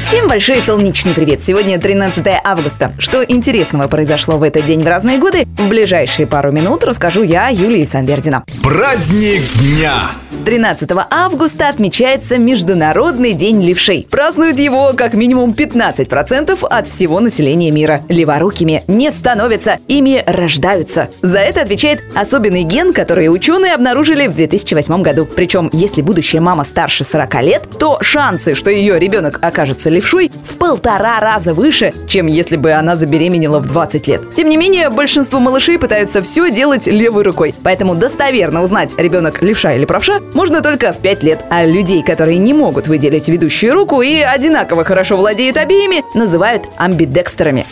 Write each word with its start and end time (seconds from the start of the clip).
Всем 0.00 0.28
большой 0.28 0.60
солнечный 0.60 1.14
привет! 1.14 1.42
Сегодня 1.42 1.80
13 1.80 2.26
августа. 2.44 2.92
Что 2.98 3.24
интересного 3.24 3.88
произошло 3.88 4.36
в 4.36 4.42
этот 4.42 4.66
день 4.66 4.82
в 4.82 4.86
разные 4.86 5.18
годы, 5.18 5.46
в 5.56 5.68
ближайшие 5.68 6.26
пару 6.26 6.52
минут 6.52 6.84
расскажу 6.84 7.22
я, 7.22 7.48
Юлия 7.48 7.86
Санбердина. 7.86 8.44
Праздник 8.62 9.42
дня! 9.58 10.10
13 10.44 10.88
августа 11.10 11.68
отмечается 11.68 12.36
Международный 12.38 13.32
день 13.32 13.62
левшей. 13.62 14.06
Празднуют 14.08 14.58
его 14.58 14.92
как 14.92 15.14
минимум 15.14 15.52
15% 15.52 16.64
от 16.64 16.86
всего 16.86 17.18
населения 17.18 17.70
мира. 17.70 18.02
Леворукими 18.08 18.84
не 18.86 19.10
становятся, 19.10 19.78
ими 19.88 20.22
рождаются. 20.26 21.08
За 21.22 21.38
это 21.38 21.62
отвечает 21.62 22.04
особенный 22.14 22.62
ген, 22.62 22.92
который 22.92 23.28
ученые 23.28 23.74
обнаружили 23.74 24.28
в 24.28 24.34
2008 24.34 25.02
году. 25.02 25.26
Причем, 25.26 25.68
если 25.72 26.02
будущая 26.02 26.40
мама 26.40 26.64
старше 26.64 27.02
40 27.02 27.42
лет, 27.42 27.68
то 27.78 27.98
шансы, 28.02 28.54
что 28.54 28.70
ее 28.70 29.00
ребенок 29.00 29.38
окажется 29.42 29.85
левшой, 29.90 30.30
в 30.44 30.56
полтора 30.58 31.20
раза 31.20 31.54
выше, 31.54 31.92
чем 32.06 32.26
если 32.26 32.56
бы 32.56 32.72
она 32.72 32.96
забеременела 32.96 33.58
в 33.58 33.66
20 33.66 34.06
лет. 34.08 34.34
Тем 34.34 34.48
не 34.48 34.56
менее, 34.56 34.90
большинство 34.90 35.40
малышей 35.40 35.78
пытаются 35.78 36.22
все 36.22 36.50
делать 36.50 36.86
левой 36.86 37.22
рукой. 37.22 37.54
Поэтому 37.62 37.94
достоверно 37.94 38.62
узнать, 38.62 38.94
ребенок 38.98 39.42
левша 39.42 39.72
или 39.74 39.84
правша, 39.84 40.20
можно 40.34 40.62
только 40.62 40.92
в 40.92 40.98
5 40.98 41.22
лет. 41.22 41.44
А 41.50 41.64
людей, 41.64 42.02
которые 42.02 42.38
не 42.38 42.52
могут 42.52 42.88
выделить 42.88 43.28
ведущую 43.28 43.74
руку 43.74 44.02
и 44.02 44.20
одинаково 44.20 44.84
хорошо 44.84 45.16
владеют 45.16 45.56
обеими, 45.56 46.04
называют 46.14 46.64
амбидекстерами. 46.76 47.66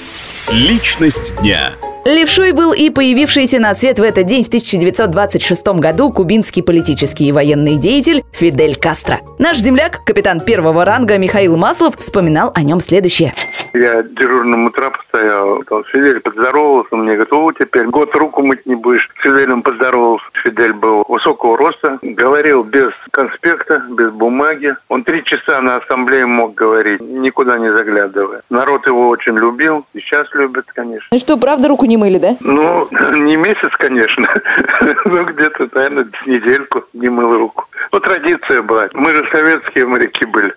Личность 0.52 1.34
дня. 1.40 1.72
Левшой 2.04 2.52
был 2.52 2.74
и 2.74 2.90
появившийся 2.90 3.58
на 3.58 3.74
свет 3.74 3.98
в 3.98 4.02
этот 4.02 4.26
день 4.26 4.44
в 4.44 4.48
1926 4.48 5.66
году 5.78 6.12
кубинский 6.12 6.62
политический 6.62 7.28
и 7.28 7.32
военный 7.32 7.76
деятель 7.76 8.24
Фидель 8.32 8.76
Кастро. 8.76 9.20
Наш 9.38 9.56
земляк, 9.56 10.04
капитан 10.04 10.42
первого 10.42 10.84
ранга 10.84 11.16
Михаил 11.16 11.56
Маслов, 11.56 11.96
вспоминал 11.96 12.52
о 12.54 12.62
нем 12.62 12.80
следующее. 12.80 13.32
Я 13.72 14.02
дежурным 14.02 14.66
утра 14.66 14.90
постоял, 14.90 15.64
Фидель 15.90 16.20
поздоровался, 16.20 16.94
мне 16.94 17.14
говорит, 17.14 17.32
о, 17.32 17.52
теперь 17.52 17.86
год 17.86 18.14
руку 18.14 18.42
мыть 18.42 18.66
не 18.66 18.74
будешь. 18.74 19.10
С 19.18 19.22
Фиделем 19.22 19.62
поздоровался. 19.62 20.26
Фидель 20.44 20.74
был 20.74 21.04
высокого 21.08 21.56
роста, 21.56 21.98
говорил 22.02 22.64
без 22.64 22.90
конспекта, 23.10 23.82
без 23.90 24.10
бумаги. 24.10 24.76
Он 24.88 25.02
три 25.02 25.24
часа 25.24 25.60
на 25.62 25.76
ассамблее 25.76 26.26
мог 26.26 26.54
говорить, 26.54 27.00
никуда 27.00 27.58
не 27.58 27.72
заглядывая. 27.72 28.42
Народ 28.50 28.86
его 28.86 29.08
очень 29.08 29.36
любил, 29.38 29.86
и 29.94 30.00
сейчас 30.00 30.26
любит, 30.34 30.66
конечно. 30.74 31.08
Ну 31.10 31.18
что, 31.18 31.38
правда 31.38 31.68
руку 31.68 31.86
не 31.86 31.96
мыли, 31.96 32.18
да? 32.18 32.36
Ну, 32.40 32.86
не 33.16 33.36
месяц, 33.36 33.70
конечно, 33.78 34.28
но 35.06 35.24
где-то, 35.24 35.68
наверное, 35.72 36.06
недельку 36.26 36.84
не 36.92 37.08
мыл 37.08 37.38
руку. 37.38 37.64
Ну, 37.90 38.00
традиция 38.00 38.62
была. 38.62 38.88
Мы 38.92 39.12
же 39.12 39.26
советские 39.30 39.86
моряки 39.86 40.26
были. 40.26 40.54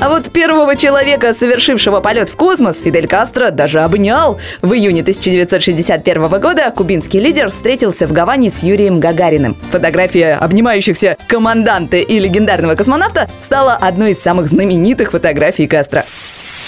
А 0.00 0.08
вот 0.08 0.30
первого 0.30 0.76
человека, 0.76 1.34
совершившего 1.34 2.00
полет 2.00 2.28
в 2.28 2.36
космос, 2.36 2.80
Фидель 2.80 3.08
Кастро 3.08 3.50
даже 3.50 3.80
обнял. 3.80 4.38
В 4.62 4.72
июне 4.72 5.00
1961 5.00 6.28
года 6.40 6.70
кубинский 6.70 7.18
лидер 7.18 7.50
встретился 7.50 8.06
в 8.06 8.12
Гаване 8.12 8.48
с 8.48 8.62
Юрием 8.62 9.00
Гагариным. 9.00 9.56
Фотография 9.72 10.34
обнимающихся 10.34 11.16
команданта 11.26 11.96
и 11.96 12.18
легендарного 12.20 12.76
космонавта 12.76 13.28
стала 13.40 13.74
одной 13.74 14.12
из 14.12 14.22
самых 14.22 14.46
знаменитых 14.46 15.10
фотографий 15.10 15.66
Кастро. 15.66 16.04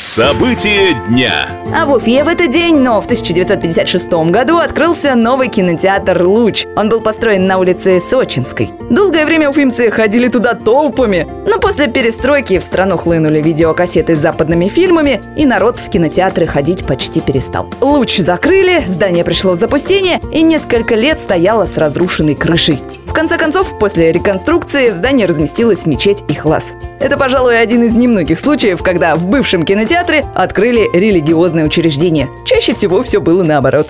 События 0.00 0.94
дня. 1.10 1.46
А 1.74 1.84
в 1.84 1.92
Уфе 1.92 2.24
в 2.24 2.28
этот 2.28 2.50
день, 2.50 2.78
но 2.78 3.02
в 3.02 3.04
1956 3.04 4.10
году 4.30 4.56
открылся 4.56 5.14
новый 5.14 5.48
кинотеатр 5.48 6.22
«Луч». 6.22 6.64
Он 6.74 6.88
был 6.88 7.02
построен 7.02 7.46
на 7.46 7.58
улице 7.58 8.00
Сочинской. 8.00 8.70
Долгое 8.88 9.26
время 9.26 9.50
уфимцы 9.50 9.90
ходили 9.90 10.28
туда 10.28 10.54
толпами, 10.54 11.28
но 11.46 11.58
после 11.58 11.86
перестройки 11.86 12.58
в 12.58 12.64
страну 12.64 12.96
хлынули 12.96 13.42
видеокассеты 13.42 14.16
с 14.16 14.20
западными 14.20 14.68
фильмами, 14.68 15.20
и 15.36 15.44
народ 15.44 15.78
в 15.78 15.90
кинотеатры 15.90 16.46
ходить 16.46 16.86
почти 16.86 17.20
перестал. 17.20 17.68
«Луч» 17.82 18.16
закрыли, 18.16 18.82
здание 18.86 19.22
пришло 19.22 19.52
в 19.52 19.56
запустение 19.56 20.18
и 20.32 20.40
несколько 20.40 20.94
лет 20.94 21.20
стояло 21.20 21.66
с 21.66 21.76
разрушенной 21.76 22.36
крышей. 22.36 22.80
В 23.10 23.12
конце 23.12 23.36
концов, 23.36 23.76
после 23.76 24.12
реконструкции 24.12 24.90
в 24.90 24.96
здании 24.96 25.24
разместилась 25.24 25.84
мечеть 25.84 26.22
Ихлас. 26.28 26.74
Это, 27.00 27.16
пожалуй, 27.16 27.60
один 27.60 27.82
из 27.82 27.92
немногих 27.94 28.38
случаев, 28.38 28.84
когда 28.84 29.16
в 29.16 29.26
бывшем 29.26 29.64
кинотеатре 29.64 30.24
открыли 30.32 30.88
религиозное 30.94 31.66
учреждение. 31.66 32.30
Чаще 32.46 32.72
всего 32.72 33.02
все 33.02 33.20
было 33.20 33.42
наоборот. 33.42 33.88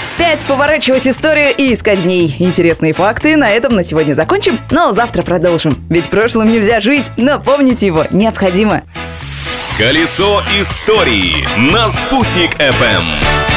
Вспять 0.00 0.42
поворачивать 0.46 1.06
историю 1.06 1.54
и 1.54 1.74
искать 1.74 1.98
в 1.98 2.06
ней 2.06 2.34
интересные 2.38 2.94
факты. 2.94 3.36
На 3.36 3.50
этом 3.50 3.76
на 3.76 3.84
сегодня 3.84 4.14
закончим, 4.14 4.60
но 4.70 4.92
завтра 4.92 5.22
продолжим. 5.22 5.76
Ведь 5.90 6.08
прошлым 6.08 6.50
нельзя 6.50 6.80
жить, 6.80 7.10
но 7.18 7.38
помнить 7.38 7.82
его 7.82 8.06
необходимо. 8.10 8.84
Колесо 9.76 10.40
истории 10.58 11.46
на 11.58 11.90
«Спутник 11.90 12.58
FM. 12.58 13.51